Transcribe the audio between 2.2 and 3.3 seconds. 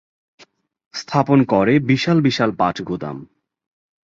বিশাল পাট গুদাম।